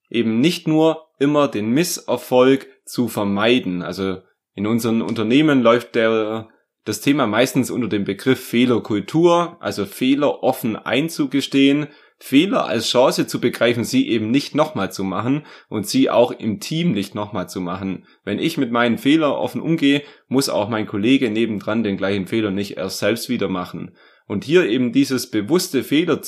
Eben 0.09 0.39
nicht 0.39 0.67
nur 0.67 1.07
immer 1.19 1.49
den 1.49 1.69
Misserfolg 1.71 2.67
zu 2.85 3.09
vermeiden, 3.09 3.81
also 3.81 4.21
in 4.57 4.65
unseren 4.65 5.03
Unternehmen 5.03 5.61
läuft 5.61 5.93
der, 5.93 6.49
das 6.83 6.99
Thema 6.99 7.27
meistens 7.27 7.69
unter 7.69 7.87
dem 7.87 8.05
Begriff 8.05 8.43
Fehlerkultur, 8.43 9.55
also 9.59 9.85
Fehler 9.85 10.41
offen 10.41 10.75
einzugestehen, 10.75 11.89
Fehler 12.17 12.65
als 12.65 12.89
Chance 12.89 13.27
zu 13.27 13.39
begreifen, 13.39 13.83
sie 13.83 14.09
eben 14.09 14.31
nicht 14.31 14.55
nochmal 14.55 14.91
zu 14.91 15.03
machen 15.03 15.45
und 15.69 15.85
sie 15.85 16.09
auch 16.09 16.31
im 16.31 16.59
Team 16.59 16.93
nicht 16.93 17.13
nochmal 17.13 17.47
zu 17.47 17.61
machen. 17.61 18.07
Wenn 18.23 18.39
ich 18.39 18.57
mit 18.57 18.71
meinen 18.71 18.97
Fehlern 18.97 19.33
offen 19.33 19.61
umgehe, 19.61 20.01
muss 20.27 20.49
auch 20.49 20.69
mein 20.69 20.87
Kollege 20.87 21.29
nebendran 21.29 21.83
den 21.83 21.95
gleichen 21.95 22.25
Fehler 22.25 22.49
nicht 22.49 22.77
erst 22.77 22.97
selbst 22.97 23.29
wieder 23.29 23.49
machen. 23.49 23.95
Und 24.25 24.43
hier 24.43 24.65
eben 24.65 24.91
dieses 24.91 25.29
bewusste 25.29 25.83
Fehler 25.83 26.23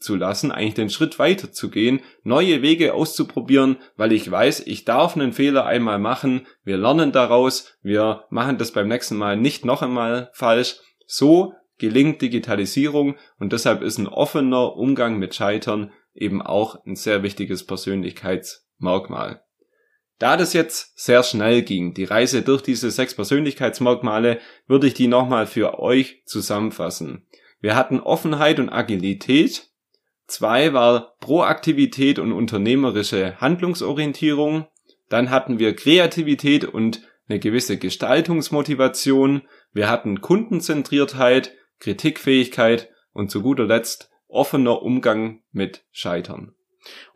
zuzulassen, 0.00 0.50
eigentlich 0.50 0.74
den 0.74 0.90
Schritt 0.90 1.18
weiter 1.18 1.52
zu 1.52 1.70
gehen, 1.70 2.00
neue 2.24 2.62
Wege 2.62 2.94
auszuprobieren, 2.94 3.76
weil 3.96 4.12
ich 4.12 4.28
weiß, 4.28 4.60
ich 4.66 4.84
darf 4.84 5.14
einen 5.14 5.32
Fehler 5.32 5.66
einmal 5.66 5.98
machen, 5.98 6.46
wir 6.64 6.78
lernen 6.78 7.12
daraus, 7.12 7.76
wir 7.82 8.24
machen 8.30 8.58
das 8.58 8.72
beim 8.72 8.88
nächsten 8.88 9.16
Mal 9.16 9.36
nicht 9.36 9.64
noch 9.64 9.82
einmal 9.82 10.30
falsch. 10.32 10.76
So 11.06 11.52
gelingt 11.78 12.22
Digitalisierung 12.22 13.16
und 13.38 13.52
deshalb 13.52 13.82
ist 13.82 13.98
ein 13.98 14.08
offener 14.08 14.76
Umgang 14.76 15.18
mit 15.18 15.34
Scheitern 15.34 15.92
eben 16.14 16.42
auch 16.42 16.84
ein 16.84 16.96
sehr 16.96 17.22
wichtiges 17.22 17.64
Persönlichkeitsmerkmal. 17.64 19.42
Da 20.18 20.36
das 20.36 20.52
jetzt 20.52 20.98
sehr 20.98 21.22
schnell 21.22 21.62
ging, 21.62 21.94
die 21.94 22.04
Reise 22.04 22.42
durch 22.42 22.60
diese 22.60 22.90
sechs 22.90 23.14
Persönlichkeitsmerkmale, 23.14 24.38
würde 24.66 24.86
ich 24.86 24.94
die 24.94 25.06
nochmal 25.06 25.46
für 25.46 25.78
euch 25.78 26.22
zusammenfassen. 26.26 27.26
Wir 27.60 27.74
hatten 27.74 28.00
Offenheit 28.00 28.58
und 28.58 28.68
Agilität. 28.68 29.69
Zwei 30.30 30.72
war 30.72 31.16
Proaktivität 31.18 32.20
und 32.20 32.32
unternehmerische 32.32 33.40
Handlungsorientierung. 33.40 34.68
Dann 35.08 35.30
hatten 35.30 35.58
wir 35.58 35.74
Kreativität 35.74 36.64
und 36.64 37.02
eine 37.28 37.40
gewisse 37.40 37.78
Gestaltungsmotivation. 37.78 39.42
Wir 39.72 39.90
hatten 39.90 40.20
Kundenzentriertheit, 40.20 41.56
Kritikfähigkeit 41.80 42.90
und 43.12 43.32
zu 43.32 43.42
guter 43.42 43.66
Letzt 43.66 44.08
offener 44.28 44.82
Umgang 44.82 45.42
mit 45.50 45.82
Scheitern. 45.90 46.52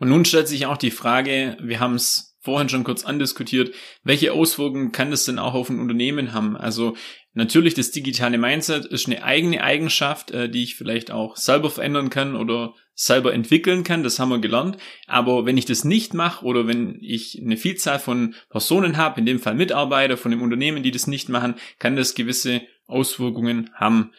Und 0.00 0.08
nun 0.08 0.24
stellt 0.24 0.48
sich 0.48 0.66
auch 0.66 0.76
die 0.76 0.90
Frage, 0.90 1.56
wir 1.62 1.78
haben 1.78 1.94
es 1.94 2.36
vorhin 2.40 2.68
schon 2.68 2.82
kurz 2.82 3.04
andiskutiert, 3.04 3.76
welche 4.02 4.32
Auswirkungen 4.32 4.90
kann 4.90 5.12
das 5.12 5.24
denn 5.24 5.38
auch 5.38 5.54
auf 5.54 5.70
ein 5.70 5.78
Unternehmen 5.78 6.32
haben? 6.32 6.56
Also 6.56 6.96
natürlich 7.34 7.74
das 7.74 7.90
digitale 7.90 8.38
Mindset 8.38 8.86
ist 8.86 9.06
eine 9.06 9.22
eigene 9.22 9.62
Eigenschaft, 9.62 10.30
äh, 10.30 10.48
die 10.48 10.62
ich 10.62 10.76
vielleicht 10.76 11.10
auch 11.10 11.36
selber 11.36 11.70
verändern 11.70 12.10
kann 12.10 12.34
oder 12.34 12.74
selber 12.94 13.34
entwickeln 13.34 13.84
kann, 13.84 14.02
das 14.02 14.18
haben 14.18 14.30
wir 14.30 14.38
gelernt. 14.38 14.78
Aber 15.06 15.44
wenn 15.46 15.58
ich 15.58 15.66
das 15.66 15.84
nicht 15.84 16.14
mache 16.14 16.44
oder 16.44 16.66
wenn 16.66 16.98
ich 17.02 17.40
eine 17.40 17.56
Vielzahl 17.56 17.98
von 17.98 18.34
Personen 18.50 18.96
habe, 18.96 19.20
in 19.20 19.26
dem 19.26 19.40
Fall 19.40 19.54
Mitarbeiter 19.54 20.16
von 20.16 20.30
dem 20.30 20.42
Unternehmen, 20.42 20.82
die 20.82 20.92
das 20.92 21.06
nicht 21.06 21.28
machen, 21.28 21.54
kann 21.78 21.96
das 21.96 22.14
gewisse 22.14 22.62
Auswirkungen 22.86 23.70
haben. 23.74 24.12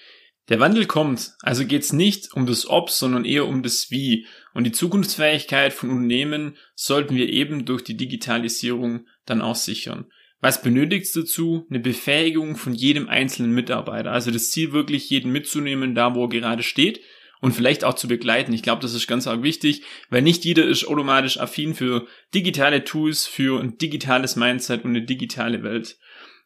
Der 0.49 0.59
Wandel 0.59 0.85
kommt, 0.85 1.33
also 1.41 1.65
geht 1.65 1.81
es 1.81 1.93
nicht 1.93 2.33
um 2.33 2.45
das 2.45 2.69
Ob, 2.69 2.91
sondern 2.91 3.25
eher 3.25 3.47
um 3.47 3.63
das 3.63 3.89
Wie. 3.89 4.27
Und 4.53 4.65
die 4.65 4.71
Zukunftsfähigkeit 4.71 5.73
von 5.73 5.89
Unternehmen 5.89 6.55
sollten 6.75 7.15
wir 7.15 7.29
eben 7.29 7.65
durch 7.65 7.83
die 7.83 7.97
Digitalisierung 7.97 9.07
dann 9.25 9.41
auch 9.41 9.55
sichern. 9.55 10.05
Was 10.45 10.61
benötigt 10.61 11.05
es 11.05 11.11
dazu? 11.11 11.65
Eine 11.71 11.79
Befähigung 11.79 12.55
von 12.55 12.75
jedem 12.75 13.09
einzelnen 13.09 13.51
Mitarbeiter. 13.51 14.11
Also 14.11 14.29
das 14.29 14.51
Ziel 14.51 14.73
wirklich, 14.73 15.09
jeden 15.09 15.31
mitzunehmen, 15.31 15.95
da 15.95 16.13
wo 16.13 16.25
er 16.25 16.29
gerade 16.29 16.61
steht 16.61 17.01
und 17.41 17.53
vielleicht 17.53 17.83
auch 17.83 17.95
zu 17.95 18.07
begleiten. 18.07 18.53
Ich 18.53 18.61
glaube, 18.61 18.79
das 18.83 18.93
ist 18.93 19.07
ganz 19.07 19.25
arg 19.25 19.41
wichtig, 19.41 19.81
weil 20.11 20.21
nicht 20.21 20.45
jeder 20.45 20.63
ist 20.63 20.87
automatisch 20.87 21.39
affin 21.39 21.73
für 21.73 22.05
digitale 22.35 22.83
Tools, 22.83 23.25
für 23.25 23.59
ein 23.59 23.79
digitales 23.79 24.35
Mindset 24.35 24.83
und 24.83 24.91
eine 24.91 25.01
digitale 25.01 25.63
Welt. 25.63 25.97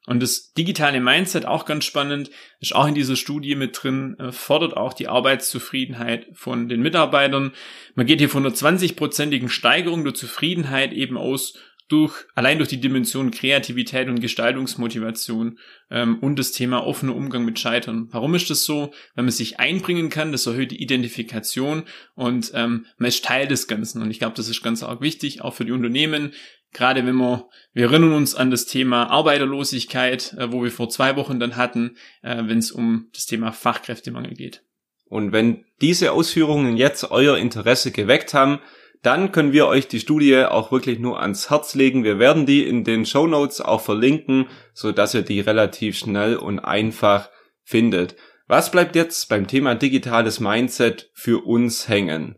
Und 0.06 0.24
das 0.24 0.54
digitale 0.54 1.02
Mindset, 1.02 1.46
auch 1.46 1.66
ganz 1.66 1.84
spannend, 1.84 2.32
ist 2.62 2.74
auch 2.74 2.88
in 2.88 2.96
dieser 2.96 3.18
Studie 3.18 3.56
mit 3.56 3.84
drin, 3.84 4.16
äh, 4.18 4.32
fordert 4.32 4.78
auch 4.78 4.94
die 4.94 5.10
Arbeitszufriedenheit 5.10 6.28
von 6.32 6.70
den 6.70 6.82
Mitarbeitern. 6.82 7.52
Man 7.96 8.06
geht 8.06 8.20
hier 8.20 8.30
von 8.30 8.46
einer 8.46 8.56
20-prozentigen 8.56 9.50
Steigerung 9.50 10.06
der 10.06 10.14
Zufriedenheit 10.14 10.94
eben 10.94 11.18
aus, 11.18 11.60
durch, 11.90 12.26
allein 12.36 12.58
durch 12.58 12.70
die 12.70 12.80
Dimension 12.80 13.32
Kreativität 13.32 14.08
und 14.08 14.22
Gestaltungsmotivation 14.22 15.60
ähm, 15.92 16.20
und 16.20 16.40
das 16.40 16.52
Thema 16.52 16.86
offener 16.86 17.16
Umgang 17.16 17.44
mit 17.44 17.60
Scheitern. 17.60 18.08
Warum 18.12 18.36
ist 18.36 18.50
das 18.50 18.64
so? 18.64 18.94
Wenn 19.16 19.26
man 19.26 19.32
sich 19.32 19.60
einbringen 19.60 20.10
kann, 20.10 20.32
das 20.32 20.46
erhöht 20.46 20.72
die 20.72 20.82
Identifikation 20.82 21.84
und 22.16 22.52
ähm, 22.54 22.86
man 22.98 23.10
ist 23.10 23.26
Teil 23.26 23.48
des 23.48 23.68
Ganzen. 23.68 24.02
Und 24.02 24.12
ich 24.12 24.20
glaube, 24.20 24.36
das 24.38 24.48
ist 24.48 24.64
ganz 24.64 24.84
arg 24.84 25.02
wichtig, 25.02 25.42
auch 25.42 25.54
für 25.54 25.66
die 25.66 25.72
Unternehmen, 25.72 26.32
Gerade 26.72 27.06
wenn 27.06 27.16
wir, 27.16 27.50
wir 27.74 27.86
erinnern 27.86 28.14
uns 28.14 28.36
an 28.36 28.52
das 28.52 28.66
Thema 28.66 29.10
Arbeiterlosigkeit, 29.10 30.34
äh, 30.34 30.52
wo 30.52 30.64
wir 30.64 30.72
vor 30.72 30.90
zwei 30.90 31.16
Wochen 31.16 31.40
dann 31.40 31.56
hatten, 31.56 31.98
äh, 32.22 32.44
wenn 32.46 32.60
es 32.60 32.72
um 32.72 33.10
das 33.14 33.26
Thema 33.26 33.52
Fachkräftemangel 33.52 34.36
geht. 34.36 34.64
Und 35.06 35.32
wenn 35.32 35.66
diese 35.82 36.12
Ausführungen 36.12 36.78
jetzt 36.78 37.10
euer 37.10 37.38
Interesse 37.38 37.92
geweckt 37.92 38.36
haben, 38.36 38.60
dann 39.02 39.32
können 39.32 39.54
wir 39.54 39.68
euch 39.68 39.88
die 39.88 40.00
Studie 40.00 40.44
auch 40.44 40.72
wirklich 40.72 41.00
nur 41.00 41.22
ans 41.22 41.50
Herz 41.50 41.74
legen. 41.74 42.04
Wir 42.04 42.20
werden 42.20 42.46
die 42.46 42.68
in 42.68 42.84
den 42.84 43.06
Show 43.06 43.28
Notes 43.28 43.62
auch 43.62 43.82
verlinken, 43.82 44.48
so 44.74 44.92
dass 44.92 45.14
ihr 45.14 45.22
die 45.22 45.40
relativ 45.40 45.98
schnell 45.98 46.36
und 46.36 46.60
einfach 46.60 47.30
findet. 47.64 48.16
Was 48.48 48.72
bleibt 48.72 48.96
jetzt 48.96 49.30
beim 49.30 49.48
Thema 49.48 49.76
digitales 49.76 50.40
Mindset 50.40 51.12
für 51.14 51.46
uns 51.46 51.88
hängen? 51.88 52.38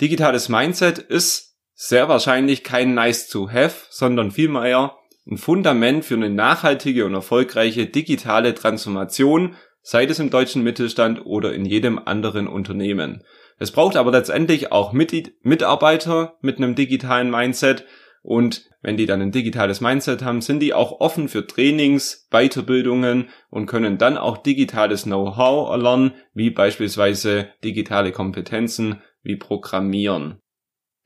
Digitales 0.00 0.48
Mindset 0.48 0.98
ist 0.98 1.56
sehr 1.74 2.08
wahrscheinlich 2.08 2.64
kein 2.64 2.94
Nice 2.94 3.28
to 3.28 3.50
have, 3.50 3.86
sondern 3.90 4.30
vielmehr 4.30 4.96
ein 5.26 5.38
Fundament 5.38 6.04
für 6.04 6.14
eine 6.14 6.28
nachhaltige 6.28 7.06
und 7.06 7.14
erfolgreiche 7.14 7.86
digitale 7.86 8.54
Transformation, 8.54 9.56
sei 9.80 10.04
es 10.04 10.18
im 10.18 10.30
deutschen 10.30 10.62
Mittelstand 10.62 11.24
oder 11.24 11.54
in 11.54 11.64
jedem 11.64 11.98
anderen 11.98 12.46
Unternehmen. 12.46 13.22
Es 13.58 13.70
braucht 13.70 13.96
aber 13.96 14.10
letztendlich 14.10 14.72
auch 14.72 14.92
Mitarbeiter 14.92 16.36
mit 16.40 16.58
einem 16.58 16.74
digitalen 16.74 17.30
Mindset 17.30 17.84
und 18.24 18.70
wenn 18.80 18.96
die 18.96 19.04
dann 19.04 19.20
ein 19.20 19.32
digitales 19.32 19.82
Mindset 19.82 20.22
haben, 20.22 20.40
sind 20.40 20.60
die 20.60 20.72
auch 20.72 21.00
offen 21.00 21.28
für 21.28 21.46
Trainings, 21.46 22.26
Weiterbildungen 22.30 23.28
und 23.50 23.66
können 23.66 23.98
dann 23.98 24.16
auch 24.16 24.38
digitales 24.38 25.02
Know-how 25.02 25.70
erlernen, 25.70 26.12
wie 26.32 26.48
beispielsweise 26.48 27.48
digitale 27.62 28.12
Kompetenzen 28.12 29.02
wie 29.22 29.36
Programmieren. 29.36 30.40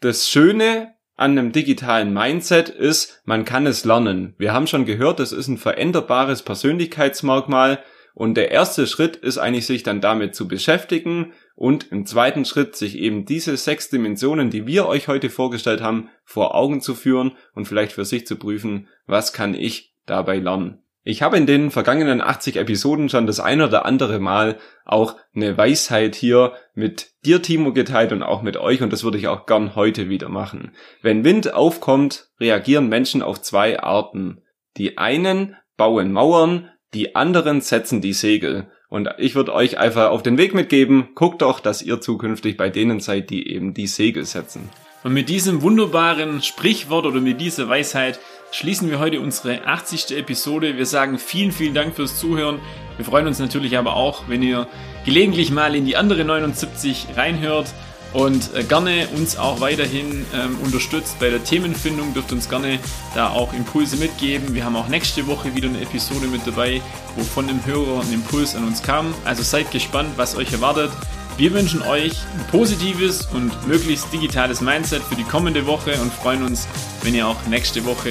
Das 0.00 0.28
Schöne 0.28 0.94
an 1.16 1.32
einem 1.32 1.50
digitalen 1.50 2.12
Mindset 2.12 2.68
ist, 2.68 3.20
man 3.24 3.44
kann 3.44 3.66
es 3.66 3.84
lernen. 3.84 4.36
Wir 4.38 4.52
haben 4.52 4.68
schon 4.68 4.84
gehört, 4.84 5.18
es 5.18 5.32
ist 5.32 5.48
ein 5.48 5.58
veränderbares 5.58 6.42
Persönlichkeitsmerkmal 6.42 7.80
und 8.14 8.34
der 8.34 8.52
erste 8.52 8.86
Schritt 8.86 9.16
ist 9.16 9.38
eigentlich, 9.38 9.66
sich 9.66 9.82
dann 9.82 10.00
damit 10.00 10.36
zu 10.36 10.46
beschäftigen 10.46 11.32
und 11.58 11.90
im 11.90 12.06
zweiten 12.06 12.44
Schritt 12.44 12.76
sich 12.76 12.96
eben 12.96 13.24
diese 13.24 13.56
sechs 13.56 13.90
Dimensionen, 13.90 14.48
die 14.48 14.68
wir 14.68 14.86
euch 14.86 15.08
heute 15.08 15.28
vorgestellt 15.28 15.80
haben, 15.80 16.08
vor 16.24 16.54
Augen 16.54 16.80
zu 16.80 16.94
führen 16.94 17.32
und 17.52 17.66
vielleicht 17.66 17.90
für 17.90 18.04
sich 18.04 18.28
zu 18.28 18.36
prüfen, 18.36 18.86
was 19.08 19.32
kann 19.32 19.54
ich 19.54 19.92
dabei 20.06 20.38
lernen. 20.38 20.84
Ich 21.02 21.20
habe 21.20 21.36
in 21.36 21.46
den 21.46 21.72
vergangenen 21.72 22.20
80 22.20 22.56
Episoden 22.58 23.08
schon 23.08 23.26
das 23.26 23.40
ein 23.40 23.60
oder 23.60 23.84
andere 23.86 24.20
Mal 24.20 24.58
auch 24.84 25.16
eine 25.34 25.58
Weisheit 25.58 26.14
hier 26.14 26.52
mit 26.74 27.10
dir, 27.24 27.42
Timo, 27.42 27.72
geteilt 27.72 28.12
und 28.12 28.22
auch 28.22 28.42
mit 28.42 28.56
euch 28.56 28.80
und 28.80 28.92
das 28.92 29.02
würde 29.02 29.18
ich 29.18 29.26
auch 29.26 29.44
gern 29.44 29.74
heute 29.74 30.08
wieder 30.08 30.28
machen. 30.28 30.70
Wenn 31.02 31.24
Wind 31.24 31.54
aufkommt, 31.54 32.28
reagieren 32.38 32.88
Menschen 32.88 33.20
auf 33.20 33.42
zwei 33.42 33.80
Arten. 33.80 34.42
Die 34.76 34.96
einen 34.96 35.56
bauen 35.76 36.12
Mauern, 36.12 36.70
die 36.94 37.16
anderen 37.16 37.62
setzen 37.62 38.00
die 38.00 38.12
Segel. 38.12 38.70
Und 38.88 39.10
ich 39.18 39.34
würde 39.34 39.52
euch 39.52 39.78
einfach 39.78 40.10
auf 40.10 40.22
den 40.22 40.38
Weg 40.38 40.54
mitgeben, 40.54 41.08
guckt 41.14 41.42
doch, 41.42 41.60
dass 41.60 41.82
ihr 41.82 42.00
zukünftig 42.00 42.56
bei 42.56 42.70
denen 42.70 43.00
seid, 43.00 43.28
die 43.30 43.52
eben 43.52 43.74
die 43.74 43.86
Segel 43.86 44.24
setzen. 44.24 44.70
Und 45.04 45.12
mit 45.12 45.28
diesem 45.28 45.62
wunderbaren 45.62 46.42
Sprichwort 46.42 47.06
oder 47.06 47.20
mit 47.20 47.40
dieser 47.40 47.68
Weisheit 47.68 48.18
schließen 48.50 48.90
wir 48.90 48.98
heute 48.98 49.20
unsere 49.20 49.66
80. 49.66 50.16
Episode. 50.16 50.76
Wir 50.76 50.86
sagen 50.86 51.18
vielen, 51.18 51.52
vielen 51.52 51.74
Dank 51.74 51.94
fürs 51.94 52.18
Zuhören. 52.18 52.60
Wir 52.96 53.04
freuen 53.04 53.26
uns 53.26 53.38
natürlich 53.38 53.76
aber 53.76 53.94
auch, 53.94 54.24
wenn 54.28 54.42
ihr 54.42 54.66
gelegentlich 55.04 55.50
mal 55.50 55.74
in 55.74 55.84
die 55.84 55.96
andere 55.96 56.24
79 56.24 57.08
reinhört 57.14 57.74
und 58.12 58.54
äh, 58.54 58.64
gerne 58.64 59.06
uns 59.16 59.36
auch 59.36 59.60
weiterhin 59.60 60.24
ähm, 60.34 60.58
unterstützt 60.62 61.18
bei 61.20 61.30
der 61.30 61.44
Themenfindung, 61.44 62.14
dürft 62.14 62.32
uns 62.32 62.48
gerne 62.48 62.78
da 63.14 63.30
auch 63.30 63.52
Impulse 63.52 63.96
mitgeben. 63.96 64.54
Wir 64.54 64.64
haben 64.64 64.76
auch 64.76 64.88
nächste 64.88 65.26
Woche 65.26 65.54
wieder 65.54 65.68
eine 65.68 65.80
Episode 65.80 66.26
mit 66.26 66.46
dabei, 66.46 66.80
wo 67.16 67.22
von 67.22 67.46
dem 67.46 67.64
Hörer 67.66 68.00
ein 68.00 68.12
Impuls 68.12 68.54
an 68.54 68.66
uns 68.66 68.82
kam. 68.82 69.14
Also 69.24 69.42
seid 69.42 69.70
gespannt, 69.70 70.10
was 70.16 70.36
euch 70.36 70.52
erwartet. 70.52 70.90
Wir 71.36 71.52
wünschen 71.52 71.82
euch 71.82 72.12
ein 72.34 72.44
positives 72.50 73.26
und 73.26 73.68
möglichst 73.68 74.12
digitales 74.12 74.60
Mindset 74.60 75.02
für 75.02 75.14
die 75.14 75.22
kommende 75.22 75.66
Woche 75.66 75.92
und 76.00 76.12
freuen 76.12 76.42
uns, 76.42 76.66
wenn 77.02 77.14
ihr 77.14 77.28
auch 77.28 77.36
nächste 77.48 77.84
Woche 77.84 78.10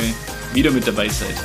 wieder 0.53 0.71
mit 0.71 0.87
dabei 0.87 1.09
seid. 1.09 1.35